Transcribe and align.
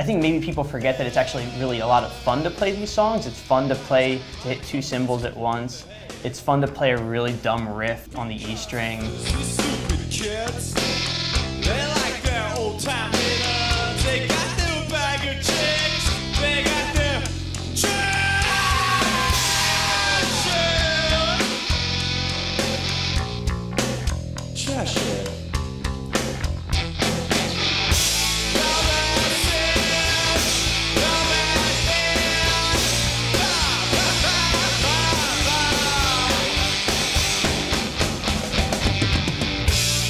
I 0.00 0.02
think 0.02 0.22
maybe 0.22 0.42
people 0.42 0.64
forget 0.64 0.96
that 0.96 1.06
it's 1.06 1.18
actually 1.18 1.46
really 1.58 1.80
a 1.80 1.86
lot 1.86 2.04
of 2.04 2.10
fun 2.10 2.42
to 2.44 2.50
play 2.50 2.72
these 2.72 2.88
songs. 2.88 3.26
It's 3.26 3.38
fun 3.38 3.68
to 3.68 3.74
play 3.74 4.16
to 4.16 4.48
hit 4.48 4.62
two 4.62 4.80
cymbals 4.80 5.26
at 5.26 5.36
once. 5.36 5.84
It's 6.24 6.40
fun 6.40 6.62
to 6.62 6.68
play 6.68 6.92
a 6.92 6.96
really 6.96 7.34
dumb 7.34 7.68
riff 7.68 8.16
on 8.16 8.26
the 8.28 8.36
E 8.36 8.56
string. 8.56 9.00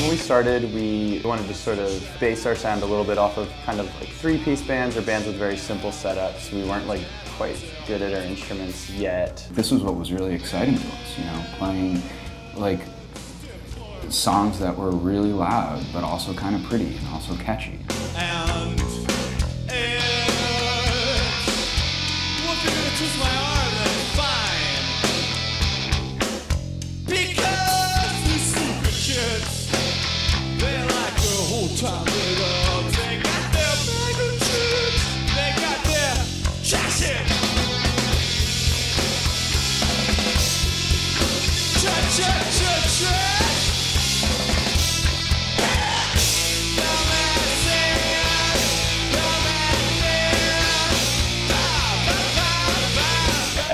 When 0.00 0.08
we 0.08 0.16
started, 0.16 0.72
we 0.72 1.20
wanted 1.26 1.46
to 1.48 1.54
sort 1.54 1.78
of 1.78 2.02
base 2.18 2.46
our 2.46 2.56
sound 2.56 2.82
a 2.82 2.86
little 2.86 3.04
bit 3.04 3.18
off 3.18 3.36
of 3.36 3.52
kind 3.66 3.78
of 3.78 3.86
like 4.00 4.08
three-piece 4.08 4.62
bands 4.62 4.96
or 4.96 5.02
bands 5.02 5.26
with 5.26 5.36
very 5.36 5.58
simple 5.58 5.90
setups. 5.90 6.50
We 6.54 6.64
weren't 6.64 6.86
like 6.86 7.02
quite 7.36 7.62
good 7.86 8.00
at 8.00 8.14
our 8.14 8.22
instruments 8.22 8.88
yet. 8.88 9.46
This 9.50 9.70
was 9.70 9.82
what 9.82 9.96
was 9.96 10.10
really 10.10 10.34
exciting 10.34 10.78
to 10.78 10.86
us, 10.86 11.18
you 11.18 11.24
know, 11.24 11.44
playing 11.58 12.02
like 12.56 12.80
songs 14.08 14.58
that 14.58 14.74
were 14.74 14.90
really 14.90 15.34
loud, 15.34 15.84
but 15.92 16.02
also 16.02 16.32
kind 16.32 16.56
of 16.56 16.62
pretty 16.62 16.96
and 16.96 17.06
also 17.08 17.36
catchy. 17.36 17.78
And 18.16 18.80
it's 18.80 19.00
I 31.83 31.86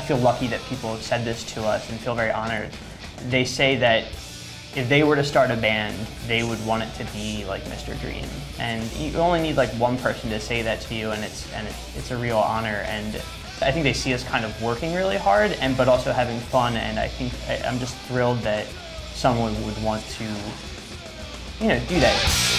feel 0.06 0.18
lucky 0.18 0.46
that 0.46 0.60
people 0.68 0.90
have 0.90 1.02
said 1.02 1.24
this 1.24 1.42
to 1.54 1.64
us 1.64 1.90
and 1.90 1.98
feel 1.98 2.14
very 2.14 2.30
honored. 2.30 2.70
They 3.28 3.44
say 3.44 3.74
that 3.78 4.04
if 4.76 4.90
they 4.90 5.02
were 5.02 5.16
to 5.16 5.24
start 5.24 5.50
a 5.50 5.56
band, 5.56 5.96
they 6.26 6.42
would 6.42 6.64
want 6.66 6.82
it 6.82 6.92
to 6.94 7.12
be 7.12 7.46
like 7.46 7.64
Mr. 7.64 7.98
Dream. 7.98 8.26
And 8.58 8.84
you 8.96 9.16
only 9.16 9.40
need 9.40 9.56
like 9.56 9.70
one 9.70 9.96
person 9.96 10.28
to 10.30 10.38
say 10.38 10.60
that 10.62 10.82
to 10.82 10.94
you 10.94 11.10
and 11.12 11.24
it's 11.24 11.50
and 11.54 11.66
it's, 11.96 12.10
a 12.10 12.16
real 12.16 12.38
honor 12.38 12.84
and 12.86 13.16
I 13.62 13.72
think 13.72 13.84
they 13.84 13.94
see 13.94 14.12
us 14.12 14.22
kind 14.22 14.44
of 14.44 14.62
working 14.62 14.94
really 14.94 15.16
hard 15.16 15.52
and 15.52 15.76
but 15.76 15.88
also 15.88 16.12
having 16.12 16.38
fun 16.38 16.76
and 16.76 16.98
I 16.98 17.08
think 17.08 17.32
I, 17.48 17.66
I'm 17.66 17.78
just 17.78 17.96
thrilled 18.02 18.38
that 18.40 18.66
someone 19.14 19.54
would 19.64 19.82
want 19.82 20.04
to 20.18 20.24
you 21.60 21.68
know 21.68 21.80
do 21.88 21.98
that. 21.98 22.55